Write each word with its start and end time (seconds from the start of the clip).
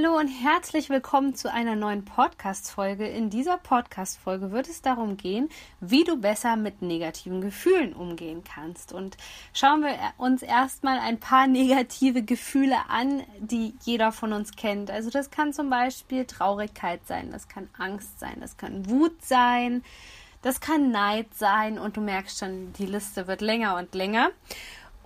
Hallo 0.00 0.16
und 0.16 0.28
herzlich 0.28 0.90
willkommen 0.90 1.34
zu 1.34 1.52
einer 1.52 1.74
neuen 1.74 2.04
Podcast-Folge. 2.04 3.08
In 3.08 3.30
dieser 3.30 3.58
Podcast-Folge 3.58 4.52
wird 4.52 4.68
es 4.68 4.80
darum 4.80 5.16
gehen, 5.16 5.48
wie 5.80 6.04
du 6.04 6.16
besser 6.20 6.54
mit 6.54 6.82
negativen 6.82 7.40
Gefühlen 7.40 7.94
umgehen 7.94 8.44
kannst. 8.44 8.92
Und 8.92 9.16
schauen 9.52 9.82
wir 9.82 9.96
uns 10.16 10.42
erstmal 10.42 11.00
ein 11.00 11.18
paar 11.18 11.48
negative 11.48 12.22
Gefühle 12.22 12.76
an, 12.88 13.24
die 13.40 13.74
jeder 13.82 14.12
von 14.12 14.32
uns 14.32 14.52
kennt. 14.52 14.88
Also 14.88 15.10
das 15.10 15.32
kann 15.32 15.52
zum 15.52 15.68
Beispiel 15.68 16.26
Traurigkeit 16.26 17.04
sein, 17.08 17.32
das 17.32 17.48
kann 17.48 17.68
Angst 17.76 18.20
sein, 18.20 18.36
das 18.38 18.56
kann 18.56 18.88
Wut 18.88 19.20
sein, 19.24 19.82
das 20.42 20.60
kann 20.60 20.92
Neid 20.92 21.34
sein 21.34 21.76
und 21.76 21.96
du 21.96 22.00
merkst 22.00 22.38
schon, 22.38 22.72
die 22.74 22.86
Liste 22.86 23.26
wird 23.26 23.40
länger 23.40 23.74
und 23.74 23.92
länger. 23.96 24.30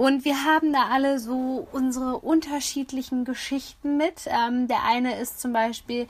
Und 0.03 0.25
wir 0.25 0.45
haben 0.45 0.73
da 0.73 0.89
alle 0.91 1.21
so 1.21 1.69
unsere 1.71 2.19
unterschiedlichen 2.19 3.25
Geschichten 3.25 3.99
mit. 3.99 4.27
Ähm, 4.27 4.67
der 4.67 4.83
eine 4.83 5.17
ist 5.21 5.41
zum 5.41 5.53
Beispiel 5.53 6.09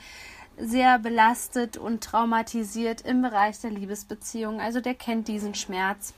sehr 0.57 0.97
belastet 0.97 1.77
und 1.77 2.03
traumatisiert 2.03 3.01
im 3.01 3.21
Bereich 3.21 3.59
der 3.59 3.69
Liebesbeziehung. 3.69 4.59
Also 4.59 4.81
der 4.81 4.95
kennt 4.95 5.27
diesen 5.27 5.53
Schmerz. 5.53 6.15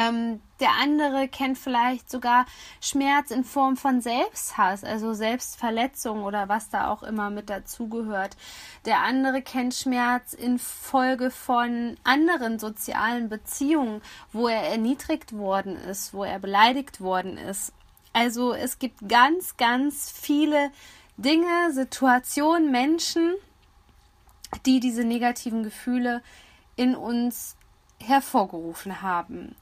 Ähm, 0.00 0.40
der 0.60 0.72
andere 0.80 1.28
kennt 1.28 1.58
vielleicht 1.58 2.10
sogar 2.10 2.46
Schmerz 2.80 3.30
in 3.30 3.44
Form 3.44 3.76
von 3.76 4.00
Selbsthass, 4.00 4.84
also 4.84 5.14
Selbstverletzung 5.14 6.22
oder 6.22 6.48
was 6.48 6.70
da 6.70 6.90
auch 6.90 7.02
immer 7.02 7.30
mit 7.30 7.50
dazugehört. 7.50 8.36
Der 8.84 9.00
andere 9.00 9.42
kennt 9.42 9.74
Schmerz 9.74 10.32
in 10.32 10.58
Folge 10.58 11.30
von 11.30 11.96
anderen 12.04 12.58
sozialen 12.58 13.28
Beziehungen, 13.28 14.02
wo 14.32 14.48
er 14.48 14.62
erniedrigt 14.68 15.32
worden 15.32 15.76
ist, 15.76 16.14
wo 16.14 16.24
er 16.24 16.38
beleidigt 16.38 17.00
worden 17.00 17.36
ist. 17.36 17.72
Also 18.12 18.52
es 18.52 18.78
gibt 18.78 19.08
ganz, 19.08 19.56
ganz 19.56 20.10
viele 20.10 20.70
Dinge, 21.16 21.72
Situationen, 21.72 22.70
Menschen, 22.70 23.34
die 24.66 24.80
diese 24.80 25.04
negativen 25.04 25.62
Gefühle 25.62 26.22
in 26.76 26.94
uns 26.94 27.56
hervorgerufen 28.02 29.02
haben. 29.02 29.54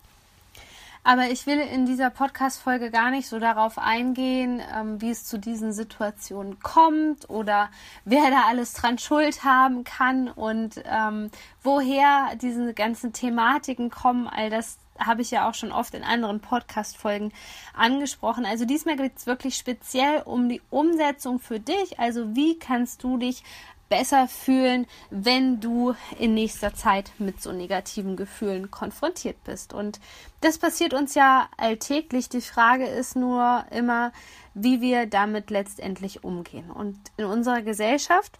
Aber 1.04 1.30
ich 1.30 1.46
will 1.46 1.58
in 1.58 1.86
dieser 1.86 2.10
Podcast-Folge 2.10 2.90
gar 2.90 3.10
nicht 3.10 3.28
so 3.28 3.38
darauf 3.38 3.78
eingehen, 3.78 4.60
ähm, 4.74 5.00
wie 5.00 5.10
es 5.10 5.24
zu 5.24 5.38
diesen 5.38 5.72
Situationen 5.72 6.60
kommt 6.60 7.30
oder 7.30 7.70
wer 8.04 8.30
da 8.30 8.42
alles 8.48 8.72
dran 8.74 8.98
Schuld 8.98 9.44
haben 9.44 9.84
kann 9.84 10.28
und 10.28 10.82
ähm, 10.84 11.30
woher 11.62 12.36
diese 12.40 12.74
ganzen 12.74 13.12
Thematiken 13.12 13.90
kommen. 13.90 14.28
All 14.28 14.50
das 14.50 14.78
habe 14.98 15.22
ich 15.22 15.30
ja 15.30 15.48
auch 15.48 15.54
schon 15.54 15.72
oft 15.72 15.94
in 15.94 16.02
anderen 16.02 16.40
Podcast-Folgen 16.40 17.32
angesprochen. 17.74 18.44
Also 18.44 18.64
diesmal 18.64 18.96
geht 18.96 19.16
es 19.16 19.26
wirklich 19.26 19.56
speziell 19.56 20.22
um 20.22 20.48
die 20.48 20.60
Umsetzung 20.70 21.38
für 21.38 21.60
dich. 21.60 21.98
Also 21.98 22.34
wie 22.34 22.58
kannst 22.58 23.04
du 23.04 23.16
dich 23.16 23.44
besser 23.88 24.28
fühlen, 24.28 24.86
wenn 25.10 25.60
du 25.60 25.94
in 26.18 26.34
nächster 26.34 26.74
Zeit 26.74 27.12
mit 27.18 27.40
so 27.42 27.52
negativen 27.52 28.16
Gefühlen 28.16 28.70
konfrontiert 28.70 29.42
bist. 29.44 29.72
Und 29.72 30.00
das 30.40 30.58
passiert 30.58 30.94
uns 30.94 31.14
ja 31.14 31.48
alltäglich. 31.56 32.28
Die 32.28 32.40
Frage 32.40 32.86
ist 32.86 33.16
nur 33.16 33.64
immer, 33.70 34.12
wie 34.54 34.80
wir 34.80 35.06
damit 35.06 35.50
letztendlich 35.50 36.24
umgehen. 36.24 36.70
Und 36.70 36.98
in 37.16 37.24
unserer 37.24 37.62
Gesellschaft, 37.62 38.38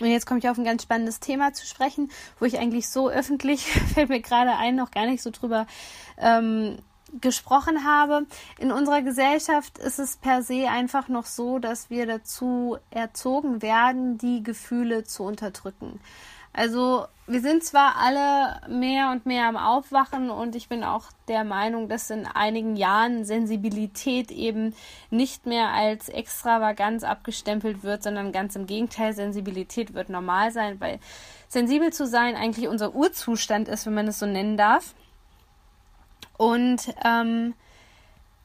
und 0.00 0.08
jetzt 0.08 0.26
komme 0.26 0.40
ich 0.40 0.48
auf 0.48 0.58
ein 0.58 0.64
ganz 0.64 0.82
spannendes 0.82 1.20
Thema 1.20 1.52
zu 1.52 1.66
sprechen, 1.66 2.10
wo 2.38 2.44
ich 2.44 2.58
eigentlich 2.58 2.88
so 2.88 3.08
öffentlich, 3.08 3.64
fällt 3.94 4.08
mir 4.08 4.20
gerade 4.20 4.56
ein, 4.56 4.74
noch 4.74 4.90
gar 4.90 5.06
nicht 5.06 5.22
so 5.22 5.30
drüber 5.30 5.66
ähm, 6.18 6.78
gesprochen 7.20 7.84
habe. 7.84 8.26
In 8.58 8.72
unserer 8.72 9.02
Gesellschaft 9.02 9.78
ist 9.78 9.98
es 9.98 10.16
per 10.16 10.42
se 10.42 10.68
einfach 10.68 11.08
noch 11.08 11.26
so, 11.26 11.58
dass 11.58 11.90
wir 11.90 12.06
dazu 12.06 12.78
erzogen 12.90 13.62
werden, 13.62 14.18
die 14.18 14.42
Gefühle 14.42 15.04
zu 15.04 15.24
unterdrücken. 15.24 16.00
Also 16.54 17.06
wir 17.26 17.40
sind 17.40 17.64
zwar 17.64 17.96
alle 17.96 18.60
mehr 18.68 19.10
und 19.10 19.24
mehr 19.24 19.46
am 19.46 19.56
Aufwachen 19.56 20.28
und 20.28 20.54
ich 20.54 20.68
bin 20.68 20.84
auch 20.84 21.04
der 21.28 21.44
Meinung, 21.44 21.88
dass 21.88 22.10
in 22.10 22.26
einigen 22.26 22.76
Jahren 22.76 23.24
Sensibilität 23.24 24.30
eben 24.30 24.74
nicht 25.10 25.46
mehr 25.46 25.68
als 25.68 26.10
Extravaganz 26.10 27.04
abgestempelt 27.04 27.82
wird, 27.84 28.02
sondern 28.02 28.32
ganz 28.32 28.54
im 28.54 28.66
Gegenteil, 28.66 29.14
Sensibilität 29.14 29.94
wird 29.94 30.10
normal 30.10 30.52
sein, 30.52 30.78
weil 30.78 30.98
sensibel 31.48 31.90
zu 31.90 32.06
sein 32.06 32.36
eigentlich 32.36 32.68
unser 32.68 32.94
Urzustand 32.94 33.68
ist, 33.68 33.86
wenn 33.86 33.94
man 33.94 34.08
es 34.08 34.18
so 34.18 34.26
nennen 34.26 34.58
darf. 34.58 34.94
Und 36.42 36.92
ähm, 37.04 37.54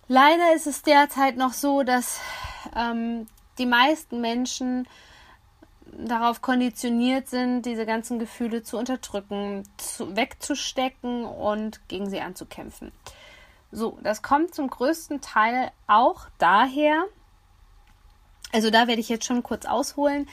leider 0.08 0.54
ist 0.54 0.68
es 0.68 0.84
derzeit 0.84 1.36
noch 1.36 1.54
so, 1.54 1.82
dass 1.82 2.20
ähm, 2.76 3.26
die 3.58 3.66
meisten 3.66 4.22
Menschen 4.22 4.88
darauf 6.06 6.44
konditioniert 6.44 7.28
sind, 7.28 7.64
diese 7.64 7.88
ganzen 7.88 8.20
Gefühle 8.20 8.62
zu 8.62 8.78
unterdrücken, 8.78 9.64
zu, 9.78 10.16
wegzustecken 10.16 11.26
und 11.26 11.82
gegen 11.88 12.08
sie 12.08 12.22
anzukämpfen. 12.22 12.92
So, 13.72 13.98
das 14.04 14.22
kommt 14.22 14.54
zum 14.54 14.70
größten 14.70 15.20
Teil 15.20 15.72
auch 15.88 16.28
daher, 16.38 17.04
also 18.54 18.70
da 18.70 18.86
werde 18.86 19.02
ich 19.02 19.10
jetzt 19.10 19.26
schon 19.26 19.42
kurz 19.42 19.66
ausholen, 19.66 20.30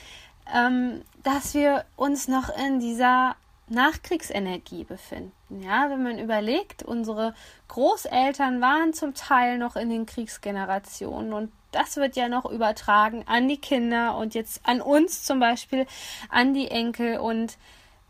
ähm, 0.54 1.00
dass 1.22 1.54
wir 1.54 1.86
uns 1.96 2.28
noch 2.28 2.54
in 2.58 2.78
dieser 2.78 3.36
Nachkriegsenergie 3.68 4.84
befinden. 4.84 5.32
Ja, 5.62 5.88
wenn 5.88 6.02
man 6.02 6.18
überlegt, 6.18 6.82
unsere 6.82 7.34
Großeltern 7.68 8.60
waren 8.60 8.92
zum 8.92 9.14
Teil 9.14 9.58
noch 9.58 9.76
in 9.76 9.88
den 9.88 10.06
Kriegsgenerationen 10.06 11.32
und 11.32 11.52
das 11.72 11.96
wird 11.96 12.14
ja 12.14 12.28
noch 12.28 12.44
übertragen 12.44 13.24
an 13.26 13.48
die 13.48 13.56
Kinder 13.56 14.16
und 14.16 14.34
jetzt 14.34 14.60
an 14.64 14.80
uns 14.80 15.24
zum 15.24 15.40
Beispiel, 15.40 15.86
an 16.28 16.54
die 16.54 16.70
Enkel 16.70 17.18
und 17.18 17.56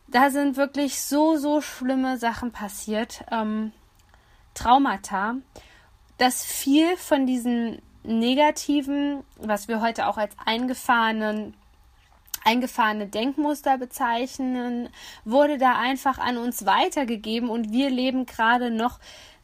da 0.09 0.31
sind 0.31 0.57
wirklich 0.57 1.01
so, 1.01 1.37
so 1.37 1.61
schlimme 1.61 2.19
Sachen 2.19 2.53
passiert, 2.53 3.25
ähm, 3.31 3.73
Traumata, 4.55 5.37
dass 6.19 6.45
viel 6.45 6.97
von 6.97 7.27
diesen 7.27 7.81
negativen, 8.03 9.25
was 9.37 9.67
wir 9.67 9.81
heute 9.81 10.07
auch 10.07 10.19
als 10.19 10.37
eingefahrenen 10.45 11.55
eingefahrene 12.45 13.07
Denkmuster 13.07 13.79
bezeichnen, 13.79 14.89
wurde 15.25 15.59
da 15.59 15.77
einfach 15.77 16.19
an 16.19 16.37
uns 16.37 16.67
weitergegeben 16.67 17.49
und 17.49 17.73
wir 17.73 17.91
leben 17.91 18.27
gerade 18.27 18.71
noch 18.71 19.01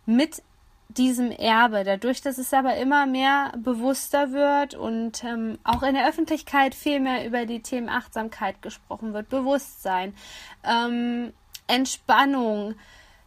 mit 0.07 0.43
diesem 0.97 1.31
Erbe. 1.31 1.85
Dadurch, 1.85 2.21
dass 2.21 2.39
es 2.39 2.53
aber 2.53 2.77
immer 2.77 3.07
mehr 3.07 3.53
bewusster 3.57 4.33
wird 4.33 4.75
und 4.75 5.25
ähm, 5.25 5.59
auch 5.65 5.83
in 5.83 5.95
der 5.95 6.09
Öffentlichkeit 6.09 6.75
viel 6.75 7.01
mehr 7.01 7.27
über 7.27 7.47
die 7.47 7.61
Themen 7.61 7.89
Achtsamkeit 7.89 8.61
gesprochen 8.63 9.13
wird, 9.13 9.29
Bewusstsein, 9.29 10.15
ähm, 10.65 11.33
Entspannung, 11.67 12.75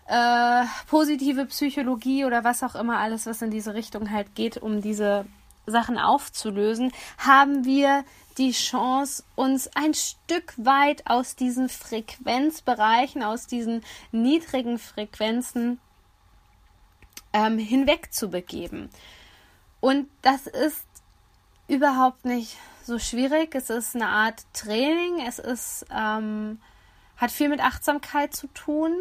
äh, 0.08 0.64
positive 0.88 1.46
Psychologie 1.46 2.26
oder 2.26 2.44
was 2.44 2.64
auch 2.64 2.76
immer 2.76 3.00
alles, 3.00 3.26
was 3.26 3.42
in 3.42 3.52
diese 3.52 3.74
Richtung 3.74 4.12
halt 4.12 4.36
geht, 4.36 4.58
um 4.58 4.82
diese 4.82 5.26
Sachen 5.66 5.98
aufzulösen, 5.98 6.92
haben 7.18 7.66
wir 7.66 8.04
die 8.38 8.52
Chance, 8.52 9.24
uns 9.36 9.70
ein 9.76 9.94
Stück 9.94 10.54
weit 10.58 11.08
aus 11.08 11.36
diesen 11.36 11.70
Frequenzbereichen, 11.70 13.24
aus 13.24 13.48
diesen 13.48 13.84
niedrigen 14.12 14.80
Frequenzen 14.80 15.80
ähm, 17.32 17.58
hinweg 17.58 18.14
zu 18.14 18.30
begeben. 18.30 18.90
Und 19.80 20.08
das 20.22 20.48
ist 20.48 20.88
überhaupt 21.68 22.26
nicht 22.26 22.58
so 22.84 23.00
schwierig. 23.00 23.56
Es 23.56 23.70
ist 23.70 23.96
eine 23.96 24.08
Art 24.08 24.46
Training. 24.54 25.26
Es 25.26 25.40
ist, 25.40 25.86
ähm, 25.92 26.60
hat 27.18 27.32
viel 27.32 27.50
mit 27.50 27.62
Achtsamkeit 27.62 28.36
zu 28.36 28.48
tun, 28.48 28.94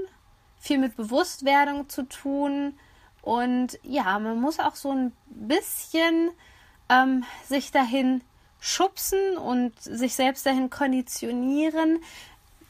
viel 0.58 0.78
mit 0.78 0.96
Bewusstwerdung 0.96 1.88
zu 1.88 2.08
tun. 2.08 2.78
Und 3.20 3.78
ja, 3.82 4.18
man 4.18 4.40
muss 4.40 4.58
auch 4.58 4.74
so 4.74 4.92
ein 4.92 5.12
bisschen 5.26 6.30
ähm, 6.92 7.24
sich 7.48 7.72
dahin 7.72 8.22
schubsen 8.60 9.36
und 9.38 9.80
sich 9.80 10.14
selbst 10.14 10.46
dahin 10.46 10.70
konditionieren, 10.70 11.98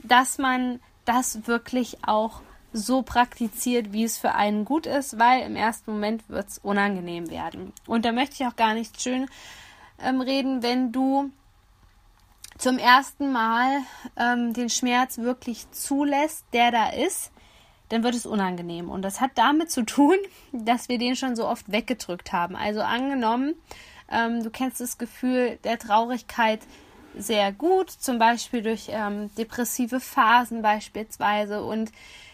dass 0.03 0.39
man 0.39 0.81
das 1.05 1.47
wirklich 1.47 1.99
auch 2.07 2.41
so 2.73 3.03
praktiziert, 3.03 3.93
wie 3.93 4.05
es 4.05 4.17
für 4.17 4.35
einen 4.35 4.65
gut 4.65 4.87
ist, 4.87 5.19
weil 5.19 5.43
im 5.43 5.57
ersten 5.57 5.93
Moment 5.93 6.29
wird 6.29 6.49
es 6.49 6.59
unangenehm 6.59 7.29
werden. 7.31 7.73
Und 7.87 8.05
da 8.05 8.13
möchte 8.13 8.37
ich 8.37 8.47
auch 8.47 8.57
gar 8.57 8.75
nicht 8.75 9.03
schön 9.03 9.29
ähm, 10.03 10.21
reden, 10.21 10.63
wenn 10.63 10.93
du 10.93 11.31
zum 12.57 12.79
ersten 12.79 13.33
Mal 13.33 13.81
ähm, 14.17 14.55
den 14.55 14.71
Schmerz 14.71 15.19
wirklich 15.19 15.71
zulässt, 15.73 16.47
der 16.53 16.71
da 16.71 16.89
ist, 16.91 17.33
dann 17.91 18.03
wird 18.03 18.15
es 18.15 18.25
unangenehm. 18.25 18.89
Und 18.89 19.03
das 19.03 19.21
hat 19.21 19.33
damit 19.35 19.71
zu 19.71 19.83
tun, 19.83 20.17
dass 20.53 20.89
wir 20.89 20.99
den 20.99 21.17
schon 21.17 21.37
so 21.37 21.47
oft 21.47 21.71
weggedrückt 21.71 22.33
haben. 22.33 22.57
Also 22.57 22.81
angenommen, 22.81 23.55
ähm, 24.13 24.43
du 24.43 24.51
kennst 24.51 24.81
das 24.81 24.99
Gefühl 24.99 25.59
der 25.65 25.79
Traurigkeit 25.79 26.61
sehr 27.17 27.53
gut, 27.53 27.91
zum 27.91 28.19
Beispiel 28.19 28.63
durch 28.63 28.89
ähm, 28.89 29.35
depressive 29.37 30.01
Phasen 30.01 30.63
beispielsweise. 30.63 31.63
Und 31.63 31.93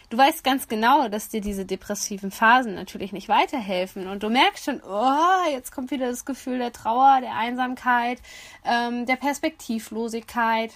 du 0.09 0.17
weißt 0.17 0.43
ganz 0.43 0.67
genau, 0.67 1.09
dass 1.09 1.29
dir 1.29 1.41
diese 1.41 1.65
depressiven 1.65 2.31
Phasen 2.31 2.75
natürlich 2.75 3.11
nicht 3.11 3.29
weiterhelfen. 3.29 4.07
Und 4.07 4.23
du 4.23 4.29
merkst 4.29 4.65
schon, 4.65 4.81
oh, 4.81 5.51
jetzt 5.51 5.71
kommt 5.71 5.91
wieder 5.91 6.09
das 6.09 6.25
Gefühl 6.25 6.59
der 6.59 6.73
Trauer, 6.73 7.19
der 7.21 7.35
Einsamkeit, 7.35 8.19
ähm, 8.63 9.05
der 9.05 9.17
Perspektivlosigkeit, 9.17 10.73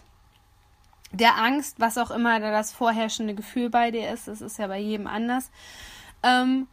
der 1.11 1.37
Angst, 1.37 1.79
was 1.79 1.97
auch 1.97 2.11
immer 2.11 2.39
da 2.39 2.51
das 2.51 2.73
vorherrschende 2.73 3.35
Gefühl 3.35 3.69
bei 3.69 3.91
dir 3.91 4.11
ist. 4.11 4.27
Das 4.27 4.41
ist 4.41 4.57
ja 4.57 4.67
bei 4.67 4.79
jedem 4.79 5.07
anders. 5.07 5.51
Ähm, 6.23 6.67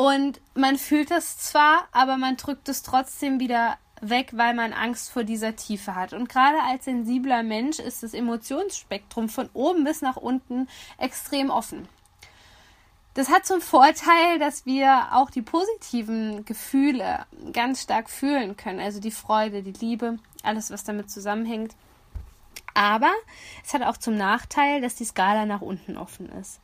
und 0.00 0.40
man 0.54 0.78
fühlt 0.78 1.10
das 1.10 1.36
zwar, 1.36 1.86
aber 1.92 2.16
man 2.16 2.38
drückt 2.38 2.70
es 2.70 2.82
trotzdem 2.82 3.38
wieder 3.38 3.76
weg, 4.00 4.30
weil 4.32 4.54
man 4.54 4.72
Angst 4.72 5.10
vor 5.10 5.24
dieser 5.24 5.56
Tiefe 5.56 5.94
hat. 5.94 6.14
Und 6.14 6.30
gerade 6.30 6.56
als 6.62 6.86
sensibler 6.86 7.42
Mensch 7.42 7.78
ist 7.78 8.02
das 8.02 8.14
Emotionsspektrum 8.14 9.28
von 9.28 9.50
oben 9.52 9.84
bis 9.84 10.00
nach 10.00 10.16
unten 10.16 10.68
extrem 10.96 11.50
offen. 11.50 11.86
Das 13.12 13.28
hat 13.28 13.44
zum 13.44 13.60
Vorteil, 13.60 14.38
dass 14.38 14.64
wir 14.64 15.08
auch 15.12 15.28
die 15.28 15.42
positiven 15.42 16.46
Gefühle 16.46 17.26
ganz 17.52 17.82
stark 17.82 18.08
fühlen 18.08 18.56
können. 18.56 18.80
Also 18.80 19.00
die 19.00 19.10
Freude, 19.10 19.62
die 19.62 19.84
Liebe, 19.84 20.16
alles, 20.42 20.70
was 20.70 20.82
damit 20.82 21.10
zusammenhängt. 21.10 21.74
Aber 22.72 23.12
es 23.62 23.74
hat 23.74 23.82
auch 23.82 23.98
zum 23.98 24.16
Nachteil, 24.16 24.80
dass 24.80 24.94
die 24.94 25.04
Skala 25.04 25.44
nach 25.44 25.60
unten 25.60 25.98
offen 25.98 26.30
ist. 26.40 26.58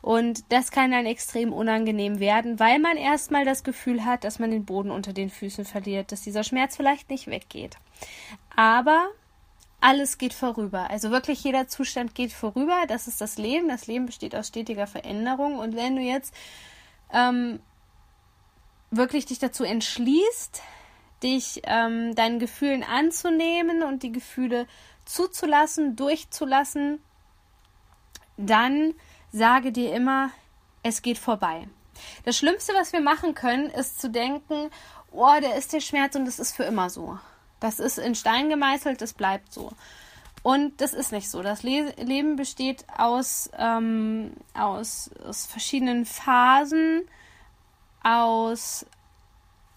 Und 0.00 0.52
das 0.52 0.70
kann 0.70 0.92
dann 0.92 1.06
extrem 1.06 1.52
unangenehm 1.52 2.20
werden, 2.20 2.60
weil 2.60 2.78
man 2.78 2.96
erstmal 2.96 3.44
das 3.44 3.64
Gefühl 3.64 4.04
hat, 4.04 4.24
dass 4.24 4.38
man 4.38 4.50
den 4.50 4.64
Boden 4.64 4.90
unter 4.90 5.12
den 5.12 5.28
Füßen 5.28 5.64
verliert, 5.64 6.12
dass 6.12 6.22
dieser 6.22 6.44
Schmerz 6.44 6.76
vielleicht 6.76 7.10
nicht 7.10 7.26
weggeht. 7.26 7.76
Aber 8.54 9.08
alles 9.80 10.18
geht 10.18 10.34
vorüber. 10.34 10.90
Also 10.90 11.10
wirklich 11.10 11.42
jeder 11.42 11.68
Zustand 11.68 12.14
geht 12.14 12.32
vorüber. 12.32 12.84
Das 12.88 13.08
ist 13.08 13.20
das 13.20 13.38
Leben. 13.38 13.68
Das 13.68 13.86
Leben 13.86 14.06
besteht 14.06 14.34
aus 14.34 14.48
stetiger 14.48 14.86
Veränderung. 14.86 15.58
Und 15.58 15.76
wenn 15.76 15.96
du 15.96 16.02
jetzt 16.02 16.34
ähm, 17.12 17.60
wirklich 18.90 19.26
dich 19.26 19.38
dazu 19.38 19.64
entschließt, 19.64 20.62
dich 21.22 21.62
ähm, 21.64 22.14
deinen 22.14 22.38
Gefühlen 22.38 22.84
anzunehmen 22.84 23.82
und 23.82 24.02
die 24.02 24.12
Gefühle 24.12 24.66
zuzulassen, 25.04 25.96
durchzulassen, 25.96 27.00
dann 28.36 28.94
sage 29.32 29.72
dir 29.72 29.94
immer, 29.94 30.30
es 30.82 31.02
geht 31.02 31.18
vorbei. 31.18 31.68
Das 32.24 32.36
Schlimmste, 32.36 32.72
was 32.74 32.92
wir 32.92 33.00
machen 33.00 33.34
können, 33.34 33.70
ist 33.70 34.00
zu 34.00 34.10
denken, 34.10 34.70
oh, 35.10 35.40
der 35.40 35.56
ist 35.56 35.72
der 35.72 35.80
Schmerz 35.80 36.14
und 36.14 36.24
das 36.24 36.38
ist 36.38 36.54
für 36.54 36.64
immer 36.64 36.90
so. 36.90 37.18
Das 37.60 37.80
ist 37.80 37.98
in 37.98 38.14
Stein 38.14 38.48
gemeißelt, 38.48 39.00
das 39.00 39.12
bleibt 39.12 39.52
so. 39.52 39.72
Und 40.42 40.80
das 40.80 40.94
ist 40.94 41.12
nicht 41.12 41.28
so. 41.28 41.42
Das 41.42 41.62
Le 41.62 41.92
Leben 41.96 42.36
besteht 42.36 42.84
aus, 42.96 43.50
ähm, 43.58 44.32
aus, 44.54 45.10
aus 45.26 45.46
verschiedenen 45.46 46.06
Phasen, 46.06 47.02
aus 48.02 48.86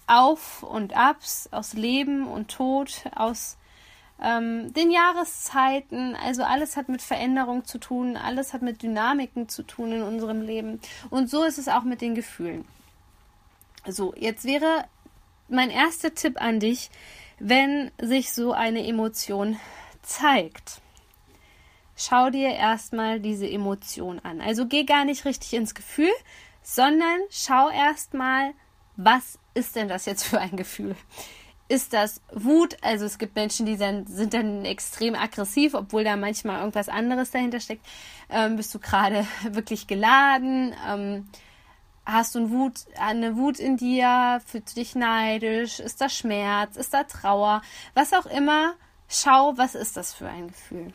Auf 0.06 0.63
und 0.63 0.95
Abs, 0.95 1.50
aus 1.51 1.74
Leben 1.74 2.27
und 2.27 2.51
Tod, 2.51 3.06
aus 3.15 3.57
ähm, 4.21 4.71
den 4.73 4.91
Jahreszeiten. 4.91 6.15
Also 6.15 6.44
alles 6.44 6.77
hat 6.77 6.89
mit 6.89 7.01
Veränderung 7.01 7.65
zu 7.65 7.79
tun, 7.79 8.18
alles 8.18 8.53
hat 8.53 8.62
mit 8.62 8.81
Dynamiken 8.81 9.50
zu 9.50 9.63
tun 9.63 9.91
in 9.91 10.03
unserem 10.03 10.41
Leben. 10.41 10.79
Und 11.09 11.29
so 11.29 11.44
ist 11.44 11.57
es 11.57 11.68
auch 11.68 11.83
mit 11.83 12.01
den 12.01 12.15
Gefühlen. 12.15 12.65
So, 13.88 14.13
jetzt 14.15 14.45
wäre 14.45 14.85
mein 15.50 15.69
erster 15.69 16.13
Tipp 16.13 16.39
an 16.39 16.59
dich, 16.59 16.91
wenn 17.39 17.91
sich 18.00 18.31
so 18.31 18.53
eine 18.53 18.85
Emotion 18.88 19.59
zeigt. 20.03 20.81
Schau 21.95 22.29
dir 22.29 22.50
erstmal 22.50 23.19
diese 23.19 23.50
Emotion 23.50 24.19
an. 24.19 24.41
Also 24.41 24.65
geh 24.65 24.83
gar 24.83 25.06
nicht 25.06 25.25
richtig 25.25 25.53
ins 25.53 25.75
Gefühl, 25.75 26.12
sondern 26.63 27.19
schau 27.29 27.69
erstmal, 27.69 28.53
was 28.95 29.39
ist 29.53 29.75
denn 29.75 29.88
das 29.88 30.06
jetzt 30.06 30.23
für 30.23 30.39
ein 30.39 30.56
Gefühl? 30.56 30.95
Ist 31.71 31.94
das 31.94 32.21
Wut. 32.33 32.75
Also 32.81 33.06
es 33.06 33.18
gibt 33.18 33.35
Menschen, 33.35 33.65
die 33.65 33.77
dann, 33.77 34.06
sind 34.06 34.33
dann 34.33 34.65
extrem 34.65 35.15
aggressiv, 35.15 35.73
obwohl 35.73 36.03
da 36.03 36.18
manchmal 36.18 36.59
irgendwas 36.59 36.89
anderes 36.89 37.31
dahinter 37.31 37.62
steckt. 37.62 37.85
Ähm, 38.29 38.57
bist 38.57 38.75
du 38.75 38.79
gerade 38.79 39.25
wirklich 39.44 39.88
geladen? 39.88 40.75
Ähm, 40.85 41.29
hast 42.06 42.35
du 42.35 42.39
eine 42.39 42.50
Wut, 42.50 42.73
eine 43.00 43.38
Wut 43.38 43.57
in 43.57 43.77
dir? 43.77 44.41
Fühlst 44.45 44.75
du 44.75 44.81
dich 44.81 44.95
neidisch? 44.95 45.79
Ist 45.79 46.01
da 46.01 46.09
Schmerz? 46.09 46.75
Ist 46.75 46.94
da 46.94 47.06
Trauer? 47.06 47.62
Was 47.94 48.12
auch 48.12 48.25
immer. 48.25 48.73
Schau, 49.07 49.57
was 49.57 49.73
ist 49.73 49.95
das 49.95 50.13
für 50.13 50.27
ein 50.27 50.50
Gefühl. 50.50 50.94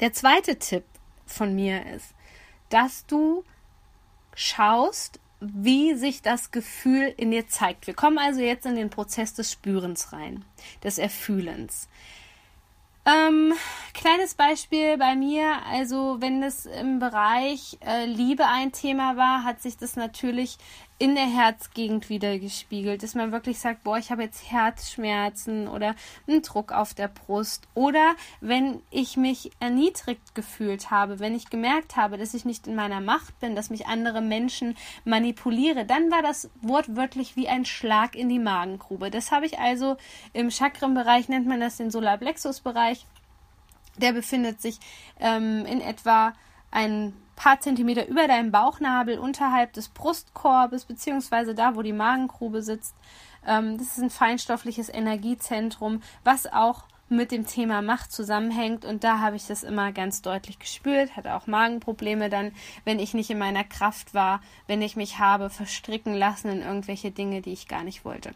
Der 0.00 0.12
zweite 0.12 0.58
Tipp 0.58 0.84
von 1.26 1.54
mir 1.54 1.86
ist, 1.94 2.12
dass 2.70 3.06
du 3.06 3.44
schaust, 4.34 5.20
wie 5.40 5.94
sich 5.94 6.22
das 6.22 6.50
Gefühl 6.50 7.12
in 7.16 7.30
dir 7.30 7.48
zeigt. 7.48 7.86
Wir 7.86 7.94
kommen 7.94 8.18
also 8.18 8.40
jetzt 8.40 8.66
in 8.66 8.76
den 8.76 8.90
Prozess 8.90 9.34
des 9.34 9.52
Spürens 9.52 10.12
rein, 10.12 10.44
des 10.82 10.98
Erfühlens. 10.98 11.88
Ähm, 13.06 13.52
kleines 13.94 14.34
Beispiel 14.34 14.98
bei 14.98 15.14
mir, 15.14 15.64
also 15.70 16.16
wenn 16.18 16.42
es 16.42 16.66
im 16.66 16.98
Bereich 16.98 17.78
äh, 17.86 18.04
Liebe 18.04 18.46
ein 18.48 18.72
Thema 18.72 19.16
war, 19.16 19.44
hat 19.44 19.62
sich 19.62 19.76
das 19.76 19.94
natürlich 19.94 20.58
in 20.98 21.14
der 21.14 21.26
Herzgegend 21.26 22.08
wieder 22.08 22.38
gespiegelt, 22.38 23.02
dass 23.02 23.14
man 23.14 23.30
wirklich 23.30 23.58
sagt, 23.58 23.84
boah, 23.84 23.98
ich 23.98 24.10
habe 24.10 24.22
jetzt 24.22 24.50
Herzschmerzen 24.50 25.68
oder 25.68 25.94
einen 26.26 26.40
Druck 26.40 26.72
auf 26.72 26.94
der 26.94 27.08
Brust 27.08 27.68
oder 27.74 28.14
wenn 28.40 28.80
ich 28.90 29.18
mich 29.18 29.50
erniedrigt 29.60 30.34
gefühlt 30.34 30.90
habe, 30.90 31.18
wenn 31.18 31.34
ich 31.34 31.50
gemerkt 31.50 31.96
habe, 31.96 32.16
dass 32.16 32.32
ich 32.32 32.46
nicht 32.46 32.66
in 32.66 32.74
meiner 32.74 33.00
Macht 33.00 33.38
bin, 33.40 33.54
dass 33.54 33.68
mich 33.68 33.86
andere 33.86 34.22
Menschen 34.22 34.74
manipuliere, 35.04 35.84
dann 35.84 36.10
war 36.10 36.22
das 36.22 36.48
wortwörtlich 36.62 37.36
wie 37.36 37.48
ein 37.48 37.66
Schlag 37.66 38.14
in 38.14 38.30
die 38.30 38.38
Magengrube. 38.38 39.10
Das 39.10 39.30
habe 39.32 39.44
ich 39.44 39.58
also 39.58 39.98
im 40.32 40.50
Chakrenbereich 40.50 41.28
nennt 41.28 41.46
man 41.46 41.60
das 41.60 41.76
den 41.76 41.90
Solarplexus-Bereich. 41.90 43.04
Der 43.98 44.12
befindet 44.12 44.62
sich 44.62 44.78
ähm, 45.20 45.66
in 45.66 45.80
etwa 45.80 46.32
ein 46.70 47.14
paar 47.36 47.60
Zentimeter 47.60 48.06
über 48.08 48.26
deinem 48.26 48.50
Bauchnabel, 48.50 49.18
unterhalb 49.18 49.72
des 49.74 49.88
Brustkorbes, 49.88 50.86
beziehungsweise 50.86 51.54
da, 51.54 51.76
wo 51.76 51.82
die 51.82 51.92
Magengrube 51.92 52.62
sitzt. 52.62 52.94
Ähm, 53.46 53.78
das 53.78 53.88
ist 53.88 54.02
ein 54.02 54.10
feinstoffliches 54.10 54.88
Energiezentrum, 54.88 56.02
was 56.24 56.50
auch 56.52 56.84
mit 57.08 57.30
dem 57.30 57.46
Thema 57.46 57.82
Macht 57.82 58.10
zusammenhängt 58.10 58.84
und 58.84 59.04
da 59.04 59.20
habe 59.20 59.36
ich 59.36 59.46
das 59.46 59.62
immer 59.62 59.92
ganz 59.92 60.22
deutlich 60.22 60.58
gespürt, 60.58 61.16
hatte 61.16 61.34
auch 61.34 61.46
Magenprobleme 61.46 62.28
dann, 62.28 62.52
wenn 62.84 62.98
ich 62.98 63.14
nicht 63.14 63.30
in 63.30 63.38
meiner 63.38 63.62
Kraft 63.62 64.12
war, 64.12 64.40
wenn 64.66 64.82
ich 64.82 64.96
mich 64.96 65.20
habe 65.20 65.48
verstricken 65.48 66.14
lassen 66.14 66.48
in 66.48 66.62
irgendwelche 66.62 67.12
Dinge, 67.12 67.42
die 67.42 67.52
ich 67.52 67.68
gar 67.68 67.84
nicht 67.84 68.04
wollte. 68.04 68.32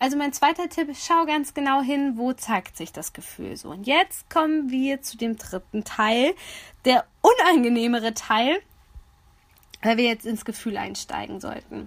Also 0.00 0.16
mein 0.16 0.32
zweiter 0.32 0.70
Tipp, 0.70 0.88
schau 0.98 1.26
ganz 1.26 1.52
genau 1.52 1.82
hin, 1.82 2.14
wo 2.16 2.32
zeigt 2.32 2.74
sich 2.74 2.90
das 2.90 3.12
Gefühl 3.12 3.58
so. 3.58 3.68
Und 3.68 3.86
jetzt 3.86 4.30
kommen 4.30 4.70
wir 4.70 5.02
zu 5.02 5.18
dem 5.18 5.36
dritten 5.36 5.84
Teil, 5.84 6.34
der 6.86 7.04
unangenehmere 7.20 8.14
Teil, 8.14 8.62
weil 9.82 9.98
wir 9.98 10.04
jetzt 10.04 10.24
ins 10.24 10.46
Gefühl 10.46 10.78
einsteigen 10.78 11.38
sollten. 11.38 11.86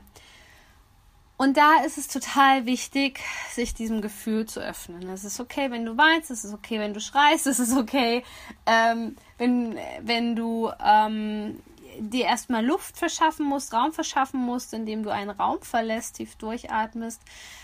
Und 1.38 1.58
da 1.58 1.82
ist 1.84 1.98
es 1.98 2.08
total 2.08 2.67
wichtig, 2.67 3.20
sich 3.50 3.74
diesem 3.74 4.01
Gefühl 4.01 4.46
zu 4.46 4.60
öffnen. 4.60 5.10
Es 5.10 5.24
ist 5.24 5.39
okay, 5.39 5.72
wenn 5.72 5.84
du 5.84 5.98
weinst, 5.98 6.29
es 6.29 6.46
ist 6.46 6.53
okay, 6.53 6.79
wenn 6.79 6.93
du 6.93 7.00
schreist, 7.00 7.48
es 7.48 7.58
ist 7.58 7.75
okay, 7.75 8.24
ähm, 8.67 9.15
wenn, 9.39 9.75
wenn 10.01 10.36
du 10.36 10.72
ähm, 10.79 11.60
dir 12.00 12.26
erstmal 12.26 12.66
Luft 12.66 12.98
verschaffen 12.98 13.46
musst, 13.46 13.74
Raum 13.74 13.94
verschaffen 13.94 14.40
musst, 14.40 14.74
indem 14.74 15.04
du 15.04 15.10
einen 15.10 15.30
Raum 15.30 15.62
verlässt, 15.62 16.18
tief 16.18 16.36
durchatmest. 16.36 17.22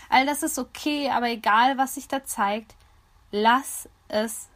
All 0.08 0.26
das 0.26 0.42
ist 0.42 0.58
okay, 0.58 1.10
aber 1.10 1.28
egal, 1.28 1.78
was 1.78 1.94
sich 1.94 2.08
da 2.08 2.24
zeigt, 2.24 2.74
lass 3.30 3.88
es 4.08 4.48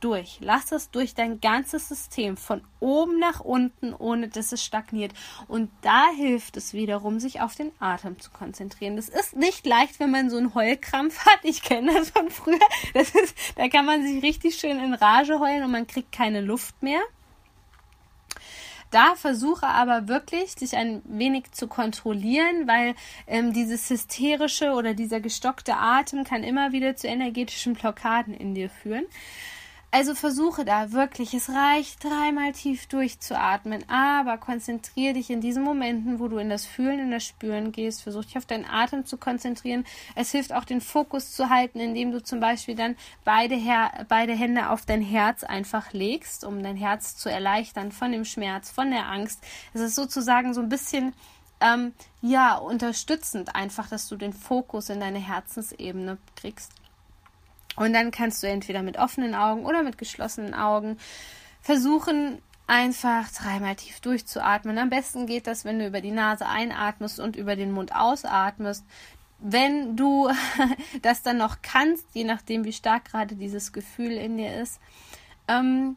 durch. 0.00 0.38
Lass 0.40 0.72
es 0.72 0.90
durch 0.90 1.14
dein 1.14 1.40
ganzes 1.40 1.88
System 1.88 2.36
von 2.36 2.62
oben 2.80 3.18
nach 3.18 3.40
unten, 3.40 3.94
ohne 3.94 4.28
dass 4.28 4.52
es 4.52 4.64
stagniert. 4.64 5.12
Und 5.48 5.70
da 5.82 6.06
hilft 6.16 6.56
es 6.56 6.72
wiederum, 6.72 7.20
sich 7.20 7.40
auf 7.40 7.54
den 7.54 7.72
Atem 7.80 8.18
zu 8.20 8.30
konzentrieren. 8.30 8.96
Das 8.96 9.08
ist 9.08 9.36
nicht 9.36 9.66
leicht, 9.66 9.98
wenn 10.00 10.10
man 10.10 10.30
so 10.30 10.36
einen 10.36 10.54
Heulkrampf 10.54 11.18
hat. 11.26 11.40
Ich 11.42 11.62
kenne 11.62 11.94
das 11.94 12.10
von 12.10 12.30
früher. 12.30 12.58
Das 12.94 13.10
ist, 13.10 13.36
da 13.56 13.68
kann 13.68 13.86
man 13.86 14.02
sich 14.02 14.22
richtig 14.22 14.56
schön 14.56 14.78
in 14.78 14.94
Rage 14.94 15.40
heulen 15.40 15.64
und 15.64 15.70
man 15.70 15.86
kriegt 15.86 16.12
keine 16.12 16.40
Luft 16.40 16.82
mehr. 16.82 17.00
Da 18.90 19.14
versuche 19.16 19.66
aber 19.66 20.08
wirklich, 20.08 20.54
dich 20.54 20.76
ein 20.76 21.02
wenig 21.04 21.52
zu 21.52 21.66
kontrollieren, 21.66 22.66
weil 22.66 22.94
ähm, 23.26 23.52
dieses 23.52 23.88
hysterische 23.90 24.72
oder 24.72 24.94
dieser 24.94 25.20
gestockte 25.20 25.76
Atem 25.76 26.24
kann 26.24 26.42
immer 26.42 26.72
wieder 26.72 26.96
zu 26.96 27.06
energetischen 27.06 27.74
Blockaden 27.74 28.34
in 28.34 28.54
dir 28.54 28.70
führen. 28.70 29.04
Also 29.90 30.14
versuche 30.14 30.66
da 30.66 30.92
wirklich, 30.92 31.32
es 31.32 31.48
reicht 31.48 32.04
dreimal 32.04 32.52
tief 32.52 32.88
durchzuatmen, 32.88 33.88
aber 33.88 34.36
konzentriere 34.36 35.14
dich 35.14 35.30
in 35.30 35.40
diesen 35.40 35.62
Momenten, 35.64 36.20
wo 36.20 36.28
du 36.28 36.36
in 36.36 36.50
das 36.50 36.66
Fühlen, 36.66 36.98
in 36.98 37.10
das 37.10 37.24
Spüren 37.24 37.72
gehst, 37.72 38.02
versuch 38.02 38.26
dich 38.26 38.36
auf 38.36 38.44
deinen 38.44 38.66
Atem 38.66 39.06
zu 39.06 39.16
konzentrieren. 39.16 39.86
Es 40.14 40.30
hilft 40.30 40.52
auch 40.52 40.66
den 40.66 40.82
Fokus 40.82 41.32
zu 41.32 41.48
halten, 41.48 41.80
indem 41.80 42.12
du 42.12 42.22
zum 42.22 42.38
Beispiel 42.38 42.74
dann 42.74 42.96
beide, 43.24 43.54
Her 43.54 44.04
beide 44.10 44.34
Hände 44.34 44.68
auf 44.68 44.84
dein 44.84 45.00
Herz 45.00 45.42
einfach 45.42 45.94
legst, 45.94 46.44
um 46.44 46.62
dein 46.62 46.76
Herz 46.76 47.16
zu 47.16 47.30
erleichtern 47.30 47.90
von 47.90 48.12
dem 48.12 48.26
Schmerz, 48.26 48.70
von 48.70 48.90
der 48.90 49.06
Angst. 49.06 49.42
Es 49.72 49.80
ist 49.80 49.94
sozusagen 49.94 50.52
so 50.52 50.60
ein 50.60 50.68
bisschen 50.68 51.14
ähm, 51.60 51.94
ja 52.20 52.56
unterstützend 52.56 53.54
einfach, 53.54 53.88
dass 53.88 54.06
du 54.06 54.16
den 54.16 54.34
Fokus 54.34 54.90
in 54.90 55.00
deine 55.00 55.18
Herzensebene 55.18 56.18
kriegst. 56.36 56.72
Und 57.78 57.92
dann 57.92 58.10
kannst 58.10 58.42
du 58.42 58.48
entweder 58.48 58.82
mit 58.82 58.98
offenen 58.98 59.34
Augen 59.34 59.64
oder 59.64 59.82
mit 59.82 59.98
geschlossenen 59.98 60.52
Augen 60.52 60.98
versuchen, 61.60 62.42
einfach 62.66 63.30
dreimal 63.30 63.76
tief 63.76 64.00
durchzuatmen. 64.00 64.78
Am 64.78 64.90
besten 64.90 65.26
geht 65.26 65.46
das, 65.46 65.64
wenn 65.64 65.78
du 65.78 65.86
über 65.86 66.00
die 66.00 66.10
Nase 66.10 66.46
einatmest 66.46 67.20
und 67.20 67.36
über 67.36 67.54
den 67.54 67.70
Mund 67.70 67.94
ausatmest. 67.94 68.84
Wenn 69.38 69.96
du 69.96 70.28
das 71.02 71.22
dann 71.22 71.38
noch 71.38 71.62
kannst, 71.62 72.04
je 72.14 72.24
nachdem, 72.24 72.64
wie 72.64 72.72
stark 72.72 73.06
gerade 73.06 73.36
dieses 73.36 73.72
Gefühl 73.72 74.12
in 74.12 74.36
dir 74.36 74.60
ist, 74.60 74.80
ähm, 75.46 75.96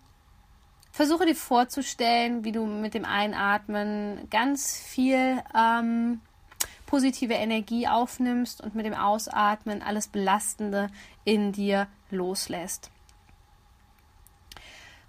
versuche 0.91 1.25
dir 1.25 1.35
vorzustellen, 1.35 2.43
wie 2.43 2.51
du 2.51 2.65
mit 2.65 2.93
dem 2.93 3.05
Einatmen 3.05 4.29
ganz 4.29 4.77
viel 4.77 5.41
ähm, 5.57 6.21
positive 6.91 7.35
Energie 7.35 7.87
aufnimmst 7.87 8.59
und 8.59 8.75
mit 8.75 8.85
dem 8.85 8.93
Ausatmen 8.93 9.81
alles 9.81 10.09
Belastende 10.09 10.89
in 11.23 11.53
dir 11.53 11.87
loslässt. 12.09 12.91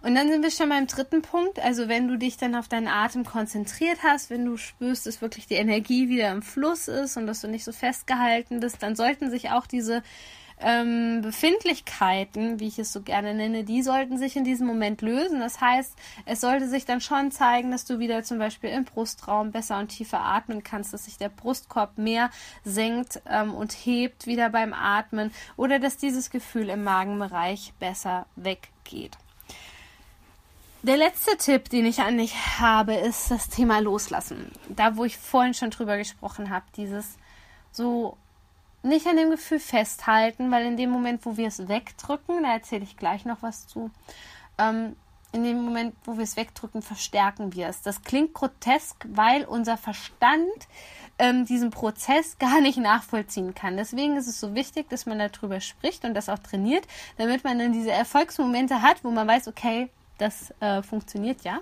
Und 0.00 0.14
dann 0.14 0.28
sind 0.28 0.44
wir 0.44 0.52
schon 0.52 0.68
beim 0.68 0.86
dritten 0.86 1.22
Punkt. 1.22 1.58
Also 1.58 1.88
wenn 1.88 2.06
du 2.06 2.16
dich 2.16 2.36
dann 2.36 2.54
auf 2.54 2.68
deinen 2.68 2.86
Atem 2.86 3.24
konzentriert 3.24 3.98
hast, 4.04 4.30
wenn 4.30 4.44
du 4.44 4.56
spürst, 4.56 5.06
dass 5.06 5.22
wirklich 5.22 5.48
die 5.48 5.54
Energie 5.54 6.08
wieder 6.08 6.30
im 6.30 6.42
Fluss 6.42 6.86
ist 6.86 7.16
und 7.16 7.26
dass 7.26 7.40
du 7.40 7.48
nicht 7.48 7.64
so 7.64 7.72
festgehalten 7.72 8.60
bist, 8.60 8.80
dann 8.80 8.94
sollten 8.94 9.28
sich 9.28 9.50
auch 9.50 9.66
diese 9.66 10.04
ähm, 10.62 11.20
Befindlichkeiten, 11.22 12.60
wie 12.60 12.68
ich 12.68 12.78
es 12.78 12.92
so 12.92 13.02
gerne 13.02 13.34
nenne, 13.34 13.64
die 13.64 13.82
sollten 13.82 14.18
sich 14.18 14.36
in 14.36 14.44
diesem 14.44 14.66
Moment 14.66 15.02
lösen. 15.02 15.40
Das 15.40 15.60
heißt, 15.60 15.94
es 16.24 16.40
sollte 16.40 16.68
sich 16.68 16.84
dann 16.84 17.00
schon 17.00 17.30
zeigen, 17.30 17.70
dass 17.70 17.84
du 17.84 17.98
wieder 17.98 18.22
zum 18.22 18.38
Beispiel 18.38 18.70
im 18.70 18.84
Brustraum 18.84 19.52
besser 19.52 19.78
und 19.78 19.88
tiefer 19.88 20.20
atmen 20.20 20.62
kannst, 20.62 20.92
dass 20.92 21.04
sich 21.04 21.18
der 21.18 21.28
Brustkorb 21.28 21.98
mehr 21.98 22.30
senkt 22.64 23.20
ähm, 23.28 23.54
und 23.54 23.72
hebt 23.72 24.26
wieder 24.26 24.50
beim 24.50 24.72
Atmen 24.72 25.32
oder 25.56 25.78
dass 25.78 25.96
dieses 25.96 26.30
Gefühl 26.30 26.68
im 26.68 26.84
Magenbereich 26.84 27.72
besser 27.78 28.26
weggeht. 28.36 29.18
Der 30.84 30.96
letzte 30.96 31.36
Tipp, 31.36 31.68
den 31.68 31.86
ich 31.86 32.00
an 32.00 32.18
dich 32.18 32.34
habe, 32.58 32.94
ist 32.94 33.30
das 33.30 33.48
Thema 33.48 33.78
Loslassen. 33.78 34.50
Da, 34.68 34.96
wo 34.96 35.04
ich 35.04 35.16
vorhin 35.16 35.54
schon 35.54 35.70
drüber 35.70 35.96
gesprochen 35.96 36.50
habe, 36.50 36.64
dieses 36.76 37.18
so 37.70 38.16
nicht 38.82 39.06
an 39.06 39.16
dem 39.16 39.30
Gefühl 39.30 39.60
festhalten, 39.60 40.50
weil 40.50 40.66
in 40.66 40.76
dem 40.76 40.90
Moment, 40.90 41.24
wo 41.24 41.36
wir 41.36 41.48
es 41.48 41.68
wegdrücken, 41.68 42.42
da 42.42 42.52
erzähle 42.52 42.84
ich 42.84 42.96
gleich 42.96 43.24
noch 43.24 43.42
was 43.42 43.66
zu, 43.66 43.90
ähm, 44.58 44.96
in 45.32 45.44
dem 45.44 45.62
Moment, 45.62 45.94
wo 46.04 46.16
wir 46.16 46.24
es 46.24 46.36
wegdrücken, 46.36 46.82
verstärken 46.82 47.54
wir 47.54 47.68
es. 47.68 47.80
Das 47.80 48.02
klingt 48.02 48.34
grotesk, 48.34 49.06
weil 49.08 49.44
unser 49.44 49.78
Verstand 49.78 50.46
ähm, 51.18 51.46
diesen 51.46 51.70
Prozess 51.70 52.36
gar 52.40 52.60
nicht 52.60 52.78
nachvollziehen 52.78 53.54
kann. 53.54 53.76
Deswegen 53.76 54.16
ist 54.16 54.26
es 54.26 54.38
so 54.38 54.54
wichtig, 54.54 54.88
dass 54.90 55.06
man 55.06 55.18
darüber 55.18 55.60
spricht 55.60 56.04
und 56.04 56.14
das 56.14 56.28
auch 56.28 56.38
trainiert, 56.38 56.86
damit 57.16 57.44
man 57.44 57.58
dann 57.58 57.72
diese 57.72 57.90
Erfolgsmomente 57.90 58.82
hat, 58.82 59.04
wo 59.04 59.10
man 59.10 59.26
weiß, 59.26 59.48
okay, 59.48 59.88
das 60.18 60.52
äh, 60.60 60.82
funktioniert 60.82 61.42
ja. 61.44 61.60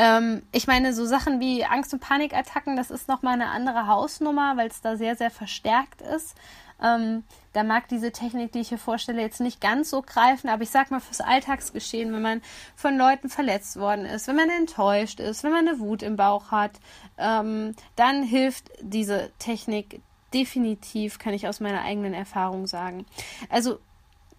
Ähm, 0.00 0.40
ich 0.50 0.66
meine, 0.66 0.94
so 0.94 1.04
Sachen 1.04 1.40
wie 1.40 1.62
Angst- 1.66 1.92
und 1.92 2.00
Panikattacken, 2.00 2.74
das 2.74 2.90
ist 2.90 3.06
nochmal 3.06 3.34
eine 3.34 3.50
andere 3.50 3.86
Hausnummer, 3.86 4.56
weil 4.56 4.68
es 4.68 4.80
da 4.80 4.96
sehr, 4.96 5.14
sehr 5.14 5.30
verstärkt 5.30 6.00
ist. 6.00 6.34
Ähm, 6.82 7.22
da 7.52 7.64
mag 7.64 7.86
diese 7.88 8.10
Technik, 8.10 8.52
die 8.52 8.60
ich 8.60 8.70
hier 8.70 8.78
vorstelle, 8.78 9.20
jetzt 9.20 9.42
nicht 9.42 9.60
ganz 9.60 9.90
so 9.90 10.00
greifen, 10.00 10.48
aber 10.48 10.62
ich 10.62 10.70
sag 10.70 10.90
mal 10.90 11.00
fürs 11.00 11.20
Alltagsgeschehen, 11.20 12.14
wenn 12.14 12.22
man 12.22 12.40
von 12.76 12.96
Leuten 12.96 13.28
verletzt 13.28 13.78
worden 13.78 14.06
ist, 14.06 14.26
wenn 14.26 14.36
man 14.36 14.48
enttäuscht 14.48 15.20
ist, 15.20 15.44
wenn 15.44 15.50
man 15.50 15.68
eine 15.68 15.78
Wut 15.80 16.02
im 16.02 16.16
Bauch 16.16 16.50
hat, 16.50 16.80
ähm, 17.18 17.74
dann 17.94 18.22
hilft 18.22 18.70
diese 18.80 19.30
Technik 19.38 20.00
definitiv, 20.32 21.18
kann 21.18 21.34
ich 21.34 21.46
aus 21.46 21.60
meiner 21.60 21.82
eigenen 21.82 22.14
Erfahrung 22.14 22.66
sagen. 22.66 23.04
Also 23.50 23.78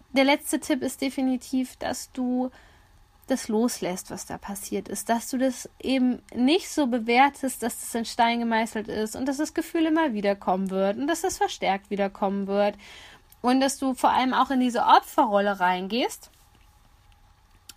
der 0.09 0.23
letzte 0.23 0.59
Tipp 0.59 0.81
ist 0.81 1.01
definitiv, 1.01 1.75
dass 1.75 2.11
du 2.13 2.49
das 3.31 3.47
loslässt, 3.47 4.11
was 4.11 4.25
da 4.25 4.38
passiert 4.38 4.89
ist, 4.89 5.09
dass 5.09 5.29
du 5.29 5.38
das 5.38 5.69
eben 5.79 6.21
nicht 6.33 6.69
so 6.69 6.88
bewertest, 6.88 7.63
dass 7.63 7.79
das 7.79 7.95
in 7.95 8.05
Stein 8.05 8.39
gemeißelt 8.39 8.88
ist 8.88 9.15
und 9.15 9.25
dass 9.25 9.38
das 9.38 9.53
Gefühl 9.53 9.85
immer 9.85 10.13
wieder 10.13 10.35
kommen 10.35 10.69
wird 10.69 10.97
und 10.97 11.07
dass 11.07 11.23
es 11.23 11.38
verstärkt 11.38 11.89
wiederkommen 11.89 12.47
wird 12.47 12.75
und 13.41 13.61
dass 13.61 13.77
du 13.77 13.93
vor 13.93 14.11
allem 14.11 14.33
auch 14.33 14.51
in 14.51 14.59
diese 14.59 14.83
Opferrolle 14.83 15.59
reingehst 15.59 16.29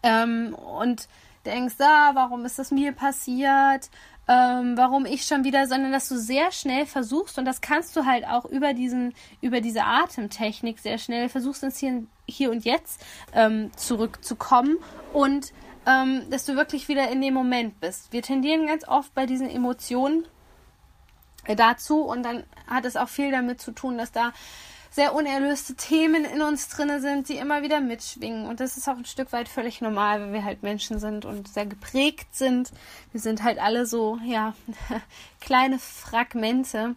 ähm, 0.02 0.54
und 0.54 1.08
denkst, 1.46 1.76
ah, 1.78 2.10
warum 2.14 2.44
ist 2.44 2.58
das 2.58 2.70
mir 2.70 2.92
passiert? 2.92 3.90
Ähm, 4.26 4.76
warum 4.76 5.04
ich 5.04 5.26
schon 5.26 5.44
wieder, 5.44 5.66
sondern 5.66 5.92
dass 5.92 6.08
du 6.08 6.16
sehr 6.16 6.50
schnell 6.50 6.86
versuchst, 6.86 7.38
und 7.38 7.44
das 7.44 7.60
kannst 7.60 7.94
du 7.94 8.06
halt 8.06 8.26
auch 8.26 8.46
über 8.46 8.72
diesen, 8.72 9.12
über 9.42 9.60
diese 9.60 9.84
Atemtechnik 9.84 10.78
sehr 10.78 10.96
schnell 10.96 11.28
versuchst, 11.28 11.62
ins 11.62 11.78
Hier, 11.78 12.04
hier 12.26 12.50
und 12.50 12.64
Jetzt 12.64 13.04
ähm, 13.34 13.70
zurückzukommen 13.76 14.78
und 15.12 15.52
ähm, 15.86 16.22
dass 16.30 16.46
du 16.46 16.56
wirklich 16.56 16.88
wieder 16.88 17.10
in 17.10 17.20
dem 17.20 17.34
Moment 17.34 17.80
bist. 17.80 18.12
Wir 18.12 18.22
tendieren 18.22 18.66
ganz 18.66 18.88
oft 18.88 19.14
bei 19.14 19.26
diesen 19.26 19.50
Emotionen 19.50 20.26
äh, 21.44 21.54
dazu 21.54 22.02
und 22.02 22.22
dann 22.22 22.44
hat 22.66 22.86
es 22.86 22.96
auch 22.96 23.08
viel 23.08 23.30
damit 23.30 23.60
zu 23.60 23.72
tun, 23.72 23.98
dass 23.98 24.10
da 24.10 24.32
sehr 24.94 25.12
unerlöste 25.12 25.74
Themen 25.74 26.24
in 26.24 26.40
uns 26.40 26.68
drin 26.68 27.00
sind, 27.00 27.28
die 27.28 27.36
immer 27.36 27.62
wieder 27.62 27.80
mitschwingen. 27.80 28.46
Und 28.46 28.60
das 28.60 28.76
ist 28.76 28.88
auch 28.88 28.96
ein 28.96 29.04
Stück 29.04 29.32
weit 29.32 29.48
völlig 29.48 29.80
normal, 29.80 30.20
wenn 30.20 30.32
wir 30.32 30.44
halt 30.44 30.62
Menschen 30.62 31.00
sind 31.00 31.24
und 31.24 31.48
sehr 31.48 31.66
geprägt 31.66 32.28
sind. 32.36 32.70
Wir 33.10 33.20
sind 33.20 33.42
halt 33.42 33.58
alle 33.58 33.86
so, 33.86 34.20
ja, 34.24 34.54
kleine 35.40 35.80
Fragmente, 35.80 36.94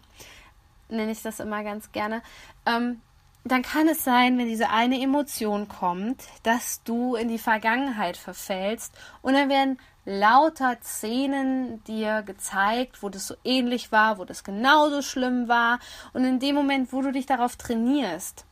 nenne 0.88 1.10
ich 1.10 1.22
das 1.22 1.40
immer 1.40 1.64
ganz 1.64 1.90
gerne. 1.90 2.22
Ähm, 2.66 3.00
dann 3.42 3.62
kann 3.62 3.88
es 3.88 4.04
sein, 4.04 4.38
wenn 4.38 4.46
diese 4.46 4.70
eine 4.70 5.02
Emotion 5.02 5.66
kommt, 5.66 6.22
dass 6.44 6.84
du 6.84 7.16
in 7.16 7.26
die 7.26 7.38
Vergangenheit 7.38 8.16
verfällst 8.16 8.94
und 9.22 9.34
dann 9.34 9.48
werden 9.48 9.76
lauter 10.08 10.78
Szenen 10.82 11.84
dir 11.84 12.22
gezeigt, 12.22 13.02
wo 13.02 13.10
das 13.10 13.26
so 13.26 13.34
ähnlich 13.44 13.92
war, 13.92 14.18
wo 14.18 14.24
das 14.24 14.42
genauso 14.42 15.02
schlimm 15.02 15.48
war. 15.48 15.80
Und 16.14 16.24
in 16.24 16.40
dem 16.40 16.54
Moment, 16.54 16.92
wo 16.94 17.02
du 17.02 17.12
dich 17.12 17.26
darauf 17.26 17.56
trainierst, 17.56 18.46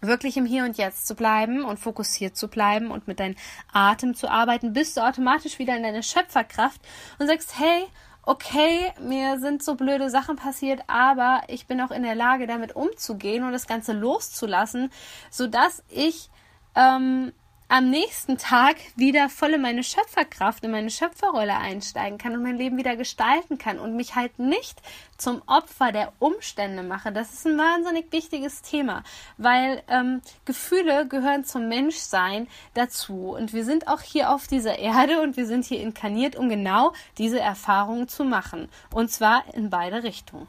wirklich 0.00 0.38
im 0.38 0.46
Hier 0.46 0.64
und 0.64 0.78
Jetzt 0.78 1.06
zu 1.06 1.14
bleiben 1.14 1.62
und 1.64 1.78
fokussiert 1.78 2.36
zu 2.36 2.48
bleiben 2.48 2.90
und 2.90 3.06
mit 3.06 3.20
deinem 3.20 3.36
Atem 3.72 4.14
zu 4.14 4.30
arbeiten, 4.30 4.72
bist 4.72 4.96
du 4.96 5.02
automatisch 5.02 5.58
wieder 5.58 5.76
in 5.76 5.82
deiner 5.82 6.02
Schöpferkraft 6.02 6.80
und 7.18 7.26
sagst, 7.26 7.58
hey, 7.58 7.84
okay, 8.22 8.92
mir 8.98 9.38
sind 9.40 9.62
so 9.62 9.74
blöde 9.74 10.08
Sachen 10.08 10.36
passiert, 10.36 10.80
aber 10.86 11.42
ich 11.48 11.66
bin 11.66 11.82
auch 11.82 11.90
in 11.90 12.02
der 12.02 12.14
Lage, 12.14 12.46
damit 12.46 12.74
umzugehen 12.74 13.44
und 13.44 13.52
das 13.52 13.66
Ganze 13.66 13.92
loszulassen, 13.92 14.90
sodass 15.30 15.84
ich 15.90 16.30
ähm, 16.74 17.32
am 17.72 17.88
nächsten 17.88 18.36
Tag 18.36 18.76
wieder 18.96 19.30
voll 19.30 19.54
in 19.54 19.62
meine 19.62 19.82
Schöpferkraft, 19.82 20.62
in 20.62 20.72
meine 20.72 20.90
Schöpferrolle 20.90 21.56
einsteigen 21.56 22.18
kann 22.18 22.34
und 22.34 22.42
mein 22.42 22.58
Leben 22.58 22.76
wieder 22.76 22.96
gestalten 22.96 23.56
kann 23.56 23.78
und 23.78 23.96
mich 23.96 24.14
halt 24.14 24.38
nicht 24.38 24.82
zum 25.16 25.40
Opfer 25.46 25.90
der 25.90 26.12
Umstände 26.18 26.82
mache. 26.82 27.12
Das 27.12 27.32
ist 27.32 27.46
ein 27.46 27.56
wahnsinnig 27.56 28.12
wichtiges 28.12 28.60
Thema, 28.60 29.04
weil 29.38 29.82
ähm, 29.88 30.20
Gefühle 30.44 31.08
gehören 31.08 31.46
zum 31.46 31.70
Menschsein 31.70 32.46
dazu 32.74 33.30
und 33.30 33.54
wir 33.54 33.64
sind 33.64 33.88
auch 33.88 34.02
hier 34.02 34.34
auf 34.34 34.46
dieser 34.46 34.78
Erde 34.78 35.22
und 35.22 35.38
wir 35.38 35.46
sind 35.46 35.64
hier 35.64 35.80
inkarniert, 35.80 36.36
um 36.36 36.50
genau 36.50 36.92
diese 37.16 37.40
Erfahrungen 37.40 38.06
zu 38.06 38.24
machen 38.24 38.68
und 38.92 39.10
zwar 39.10 39.44
in 39.54 39.70
beide 39.70 40.02
Richtungen. 40.02 40.46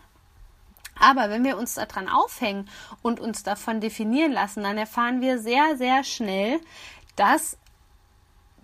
Aber 1.00 1.30
wenn 1.30 1.44
wir 1.44 1.58
uns 1.58 1.76
daran 1.76 2.08
aufhängen 2.08 2.70
und 3.02 3.20
uns 3.20 3.44
davon 3.44 3.80
definieren 3.80 4.32
lassen, 4.32 4.64
dann 4.64 4.78
erfahren 4.78 5.22
wir 5.22 5.40
sehr, 5.40 5.76
sehr 5.76 6.04
schnell, 6.04 6.60
dass 7.16 7.58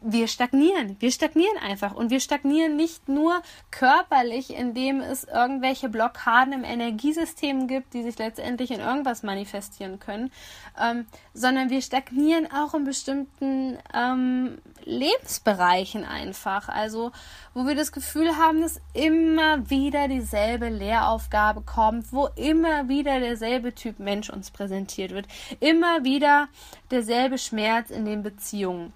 wir 0.01 0.27
stagnieren. 0.27 0.96
Wir 1.00 1.12
stagnieren 1.12 1.58
einfach. 1.58 1.94
Und 1.94 2.10
wir 2.10 2.20
stagnieren 2.20 2.75
nicht 2.75 3.08
nur 3.10 3.41
körperlich, 3.72 4.53
indem 4.56 5.01
es 5.01 5.24
irgendwelche 5.24 5.89
Blockaden 5.89 6.53
im 6.53 6.63
Energiesystem 6.63 7.68
gibt, 7.68 7.94
die 7.94 8.03
sich 8.03 8.18
letztendlich 8.18 8.72
in 8.72 8.79
irgendwas 8.79 9.24
manifestieren 9.24 10.00
können, 10.00 10.32
ähm, 10.79 11.06
sondern 11.34 11.70
wir 11.70 11.82
stagnieren 11.82 12.48
auch 12.51 12.74
in 12.74 12.84
bestimmten 12.84 13.77
ähm, 13.94 14.60
Lebensbereichen 14.86 16.06
einfach. 16.06 16.70
Also, 16.70 17.12
wo 17.53 17.68
wir 17.68 17.75
das 17.75 17.91
Gefühl 17.91 18.38
haben, 18.38 18.62
dass 18.62 18.82
immer 18.94 19.70
wieder 19.70 20.08
dieselbe 20.08 20.70
Lehraufgabe 20.70 21.62
kommt, 21.62 22.12
wo 22.13 22.27
immer 22.36 22.88
wieder 22.88 23.20
derselbe 23.20 23.74
Typ 23.75 24.00
Mensch 24.00 24.29
uns 24.29 24.51
präsentiert 24.51 25.12
wird, 25.12 25.27
immer 25.60 26.03
wieder 26.03 26.48
derselbe 26.91 27.38
Schmerz 27.38 27.89
in 27.89 28.06
den 28.06 28.24
Beziehungen 28.24 28.94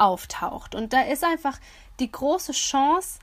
auftaucht. 0.00 0.74
Und 0.74 0.92
da 0.92 1.02
ist 1.02 1.24
einfach 1.24 1.58
die 2.00 2.10
große 2.10 2.52
Chance, 2.52 3.18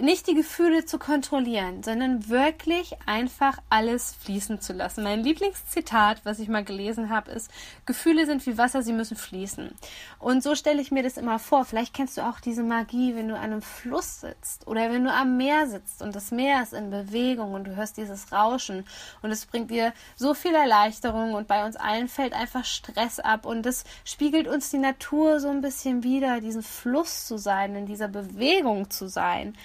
nicht 0.00 0.28
die 0.28 0.34
Gefühle 0.34 0.84
zu 0.84 0.98
kontrollieren, 0.98 1.82
sondern 1.82 2.28
wirklich 2.28 2.96
einfach 3.06 3.58
alles 3.68 4.14
fließen 4.22 4.60
zu 4.60 4.72
lassen. 4.72 5.02
Mein 5.02 5.24
Lieblingszitat, 5.24 6.24
was 6.24 6.38
ich 6.38 6.48
mal 6.48 6.62
gelesen 6.62 7.10
habe, 7.10 7.32
ist, 7.32 7.50
Gefühle 7.84 8.24
sind 8.24 8.46
wie 8.46 8.56
Wasser, 8.56 8.82
sie 8.82 8.92
müssen 8.92 9.16
fließen. 9.16 9.74
Und 10.20 10.42
so 10.44 10.54
stelle 10.54 10.80
ich 10.80 10.92
mir 10.92 11.02
das 11.02 11.16
immer 11.16 11.40
vor. 11.40 11.64
Vielleicht 11.64 11.94
kennst 11.94 12.16
du 12.16 12.22
auch 12.22 12.38
diese 12.38 12.62
Magie, 12.62 13.16
wenn 13.16 13.28
du 13.28 13.34
an 13.34 13.44
einem 13.44 13.62
Fluss 13.62 14.20
sitzt 14.20 14.68
oder 14.68 14.92
wenn 14.92 15.02
du 15.02 15.12
am 15.12 15.36
Meer 15.36 15.66
sitzt 15.66 16.00
und 16.00 16.14
das 16.14 16.30
Meer 16.30 16.62
ist 16.62 16.74
in 16.74 16.90
Bewegung 16.90 17.54
und 17.54 17.64
du 17.64 17.74
hörst 17.74 17.96
dieses 17.96 18.30
Rauschen 18.30 18.86
und 19.22 19.32
es 19.32 19.46
bringt 19.46 19.72
dir 19.72 19.92
so 20.14 20.32
viel 20.34 20.54
Erleichterung 20.54 21.34
und 21.34 21.48
bei 21.48 21.64
uns 21.66 21.74
allen 21.74 22.06
fällt 22.06 22.34
einfach 22.34 22.64
Stress 22.64 23.18
ab 23.18 23.46
und 23.46 23.66
das 23.66 23.82
spiegelt 24.04 24.46
uns 24.46 24.70
die 24.70 24.78
Natur 24.78 25.40
so 25.40 25.48
ein 25.48 25.60
bisschen 25.60 26.04
wieder, 26.04 26.40
diesen 26.40 26.62
Fluss 26.62 27.26
zu 27.26 27.36
sein, 27.36 27.74
in 27.74 27.86
dieser 27.86 28.08
Bewegung 28.08 28.90
zu 28.90 29.08
sein. 29.08 29.56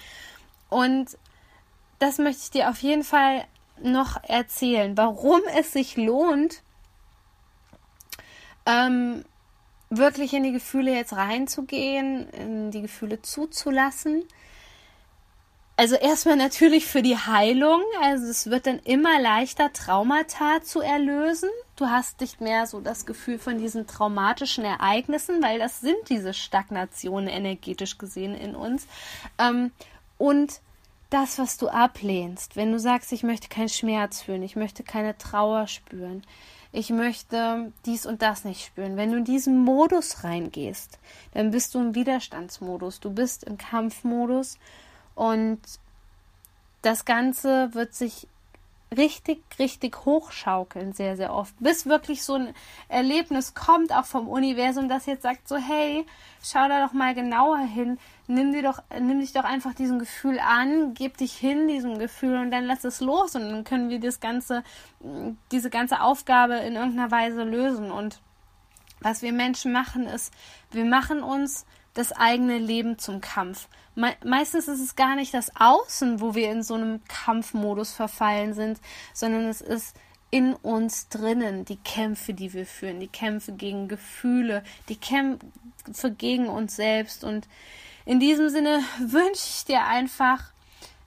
Und 0.74 1.16
das 2.00 2.18
möchte 2.18 2.42
ich 2.42 2.50
dir 2.50 2.68
auf 2.68 2.82
jeden 2.82 3.04
Fall 3.04 3.44
noch 3.80 4.20
erzählen, 4.24 4.96
warum 4.96 5.40
es 5.56 5.72
sich 5.72 5.96
lohnt, 5.96 6.62
ähm, 8.66 9.24
wirklich 9.90 10.34
in 10.34 10.42
die 10.42 10.50
Gefühle 10.50 10.92
jetzt 10.92 11.12
reinzugehen, 11.12 12.28
in 12.30 12.72
die 12.72 12.82
Gefühle 12.82 13.22
zuzulassen. 13.22 14.24
Also 15.76 15.94
erstmal 15.94 16.36
natürlich 16.36 16.86
für 16.86 17.02
die 17.02 17.18
Heilung. 17.18 17.80
Also 18.02 18.26
es 18.26 18.50
wird 18.50 18.66
dann 18.66 18.80
immer 18.80 19.20
leichter, 19.20 19.72
Traumata 19.72 20.60
zu 20.60 20.80
erlösen. 20.80 21.50
Du 21.76 21.86
hast 21.86 22.20
nicht 22.20 22.40
mehr 22.40 22.66
so 22.66 22.80
das 22.80 23.06
Gefühl 23.06 23.38
von 23.38 23.58
diesen 23.58 23.86
traumatischen 23.86 24.64
Ereignissen, 24.64 25.40
weil 25.40 25.60
das 25.60 25.80
sind 25.80 26.08
diese 26.08 26.34
Stagnationen 26.34 27.28
energetisch 27.28 27.96
gesehen 27.96 28.34
in 28.34 28.56
uns. 28.56 28.88
Ähm, 29.38 29.70
und 30.18 30.60
das, 31.10 31.38
was 31.38 31.58
du 31.58 31.68
ablehnst, 31.68 32.56
wenn 32.56 32.72
du 32.72 32.78
sagst, 32.78 33.12
ich 33.12 33.22
möchte 33.22 33.48
keinen 33.48 33.68
Schmerz 33.68 34.22
fühlen, 34.22 34.42
ich 34.42 34.56
möchte 34.56 34.82
keine 34.82 35.16
Trauer 35.16 35.66
spüren, 35.68 36.22
ich 36.72 36.90
möchte 36.90 37.72
dies 37.86 38.04
und 38.04 38.20
das 38.20 38.44
nicht 38.44 38.64
spüren. 38.64 38.96
Wenn 38.96 39.12
du 39.12 39.18
in 39.18 39.24
diesen 39.24 39.58
Modus 39.60 40.24
reingehst, 40.24 40.98
dann 41.32 41.52
bist 41.52 41.74
du 41.74 41.78
im 41.78 41.94
Widerstandsmodus, 41.94 42.98
du 42.98 43.12
bist 43.12 43.44
im 43.44 43.58
Kampfmodus 43.58 44.58
und 45.14 45.60
das 46.82 47.04
Ganze 47.04 47.72
wird 47.74 47.94
sich 47.94 48.26
richtig, 48.96 49.42
richtig 49.58 50.04
hochschaukeln, 50.04 50.92
sehr, 50.92 51.16
sehr 51.16 51.34
oft, 51.34 51.54
bis 51.60 51.86
wirklich 51.86 52.22
so 52.22 52.34
ein 52.34 52.54
Erlebnis 52.88 53.54
kommt, 53.54 53.92
auch 53.92 54.04
vom 54.04 54.28
Universum, 54.28 54.88
das 54.88 55.06
jetzt 55.06 55.22
sagt 55.22 55.48
so, 55.48 55.56
hey, 55.56 56.06
schau 56.42 56.68
da 56.68 56.86
doch 56.86 56.92
mal 56.92 57.14
genauer 57.14 57.58
hin, 57.58 57.98
nimm 58.26 58.52
dir 58.52 58.62
doch, 58.62 58.82
nimm 58.98 59.20
dich 59.20 59.32
doch 59.32 59.44
einfach 59.44 59.74
diesem 59.74 59.98
Gefühl 59.98 60.38
an, 60.38 60.94
gib 60.94 61.16
dich 61.16 61.34
hin 61.34 61.68
diesem 61.68 61.98
Gefühl 61.98 62.36
und 62.38 62.50
dann 62.50 62.64
lass 62.64 62.84
es 62.84 63.00
los 63.00 63.34
und 63.34 63.42
dann 63.42 63.64
können 63.64 63.90
wir 63.90 64.00
das 64.00 64.20
ganze, 64.20 64.62
diese 65.52 65.70
ganze 65.70 66.00
Aufgabe 66.00 66.54
in 66.56 66.74
irgendeiner 66.74 67.10
Weise 67.10 67.44
lösen. 67.44 67.90
Und 67.90 68.20
was 69.00 69.22
wir 69.22 69.32
Menschen 69.32 69.72
machen 69.72 70.06
ist, 70.06 70.32
wir 70.70 70.84
machen 70.84 71.22
uns 71.22 71.66
das 71.94 72.12
eigene 72.12 72.58
Leben 72.58 72.98
zum 72.98 73.20
Kampf. 73.20 73.68
Me 73.94 74.14
meistens 74.24 74.68
ist 74.68 74.80
es 74.80 74.96
gar 74.96 75.14
nicht 75.14 75.32
das 75.32 75.52
Außen, 75.56 76.20
wo 76.20 76.34
wir 76.34 76.50
in 76.50 76.62
so 76.62 76.74
einem 76.74 77.02
Kampfmodus 77.06 77.92
verfallen 77.92 78.52
sind, 78.54 78.80
sondern 79.12 79.48
es 79.48 79.60
ist 79.60 79.96
in 80.30 80.54
uns 80.54 81.08
drinnen 81.08 81.64
die 81.64 81.76
Kämpfe, 81.76 82.34
die 82.34 82.52
wir 82.52 82.66
führen, 82.66 82.98
die 82.98 83.06
Kämpfe 83.06 83.52
gegen 83.52 83.86
Gefühle, 83.86 84.64
die 84.88 84.96
Kämpfe 84.96 86.10
gegen 86.18 86.48
uns 86.48 86.74
selbst. 86.74 87.22
Und 87.22 87.46
in 88.04 88.18
diesem 88.18 88.48
Sinne 88.48 88.80
wünsche 88.98 89.48
ich 89.48 89.64
dir 89.64 89.84
einfach 89.84 90.42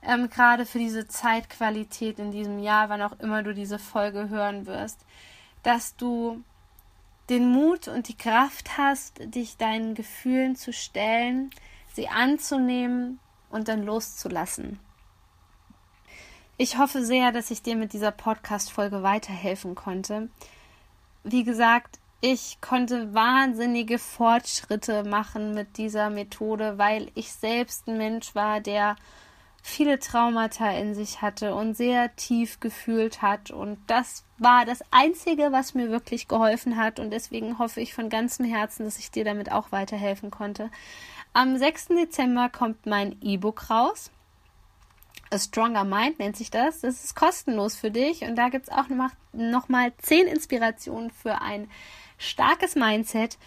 ähm, 0.02 0.30
gerade 0.30 0.66
für 0.66 0.80
diese 0.80 1.10
Zeitqualität 1.10 2.20
in 2.20 2.32
diesem 2.32 2.60
Jahr, 2.60 2.88
wann 2.88 3.02
auch 3.02 3.20
immer 3.20 3.44
du 3.44 3.54
diese 3.54 3.80
Folge 3.80 4.30
hören 4.30 4.66
wirst, 4.66 5.02
dass 5.62 5.98
du 5.98 6.42
den 7.30 7.52
Mut 7.52 7.88
und 7.88 8.08
die 8.08 8.18
Kraft 8.18 8.78
hast, 8.78 9.20
dich 9.34 9.58
deinen 9.58 9.96
Gefühlen 9.96 10.56
zu 10.56 10.72
stellen, 10.72 11.50
sie 11.94 12.08
anzunehmen 12.08 13.20
und 13.50 13.68
dann 13.68 13.84
loszulassen. 13.84 14.80
Ich 16.58 16.78
hoffe 16.78 17.06
sehr, 17.06 17.32
dass 17.32 17.52
ich 17.52 17.62
dir 17.62 17.76
mit 17.76 17.94
dieser 17.94 18.12
Podcast-Folge 18.12 19.04
weiterhelfen 19.04 19.76
konnte. 19.76 20.30
Wie 21.24 21.44
gesagt, 21.44 22.00
ich 22.20 22.60
konnte 22.62 23.14
wahnsinnige 23.14 24.00
Fortschritte 24.00 25.04
machen 25.04 25.54
mit 25.54 25.78
dieser 25.78 26.10
Methode, 26.10 26.80
weil 26.80 27.12
ich 27.14 27.32
selbst 27.32 27.88
ein 27.88 27.98
Mensch 27.98 28.34
war, 28.34 28.60
der 28.60 28.96
viele 29.68 30.00
Traumata 30.00 30.72
in 30.72 30.96
sich 30.96 31.22
hatte 31.22 31.54
und 31.54 31.76
sehr 31.76 32.16
tief 32.16 32.60
gefühlt 32.60 33.22
hat. 33.22 33.52
Und 33.52 33.78
das 33.88 34.24
war 34.38 34.66
das 34.66 34.82
Einzige, 34.92 35.52
was 35.52 35.74
mir 35.74 35.92
wirklich 35.92 36.28
geholfen 36.28 36.78
hat. 36.78 37.00
Und 37.00 37.12
deswegen 37.12 37.60
hoffe 37.60 37.82
ich 37.82 37.94
von 37.94 38.10
ganzem 38.10 38.46
Herzen, 38.46 38.86
dass 38.86 38.98
ich 38.98 39.12
dir 39.12 39.26
damit 39.26 39.52
auch 39.52 39.72
weiterhelfen 39.72 40.32
konnte. 40.32 40.72
Am 41.34 41.58
6. 41.58 41.88
Dezember 41.90 42.50
kommt 42.50 42.86
mein 42.86 43.18
E-Book 43.22 43.70
raus. 43.70 44.10
A 45.32 45.38
Stronger 45.38 45.84
Mind 45.84 46.20
nennt 46.20 46.38
sich 46.38 46.50
das. 46.50 46.80
Das 46.80 47.04
ist 47.04 47.16
kostenlos 47.16 47.76
für 47.76 47.92
dich. 47.92 48.22
Und 48.22 48.38
da 48.38 48.48
gibt 48.48 48.70
es 48.70 48.74
auch 48.74 48.88
noch, 48.88 49.12
noch 49.34 49.68
mal 49.68 49.92
10 49.98 50.28
Inspirationen 50.28 51.12
für 51.12 51.42
ein 51.42 51.70
starkes 52.18 52.76
Mindset. 52.76 53.38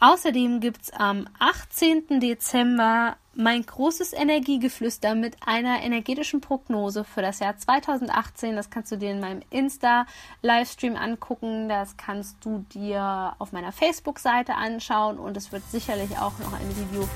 Außerdem 0.00 0.60
gibt 0.60 0.82
es 0.82 0.90
am 0.92 1.28
18. 1.38 2.20
Dezember 2.20 3.18
mein 3.38 3.64
großes 3.64 4.14
Energiegeflüster 4.14 5.14
mit 5.14 5.36
einer 5.46 5.80
energetischen 5.82 6.40
Prognose 6.40 7.04
für 7.04 7.22
das 7.22 7.38
Jahr 7.38 7.56
2018. 7.56 8.56
Das 8.56 8.68
kannst 8.68 8.90
du 8.90 8.96
dir 8.96 9.12
in 9.12 9.20
meinem 9.20 9.42
Insta-Livestream 9.50 10.96
angucken. 10.96 11.68
Das 11.68 11.96
kannst 11.96 12.44
du 12.44 12.64
dir 12.74 13.36
auf 13.38 13.52
meiner 13.52 13.70
Facebook-Seite 13.70 14.56
anschauen 14.56 15.18
und 15.18 15.36
es 15.36 15.52
wird 15.52 15.62
sicherlich 15.70 16.18
auch 16.18 16.36
noch 16.40 16.52
ein 16.52 16.68
Video 16.76 17.08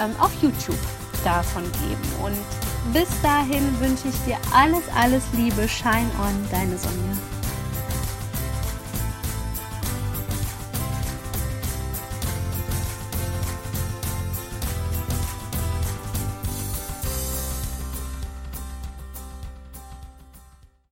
ähm, 0.00 0.12
auf 0.18 0.32
YouTube 0.42 0.78
davon 1.22 1.62
geben. 1.62 2.24
Und 2.24 2.92
bis 2.92 3.08
dahin 3.22 3.78
wünsche 3.78 4.08
ich 4.08 4.18
dir 4.24 4.38
alles, 4.52 4.82
alles 4.96 5.22
Liebe. 5.34 5.68
Shine 5.68 6.10
on, 6.20 6.48
deine 6.50 6.76
Sonja. 6.76 7.39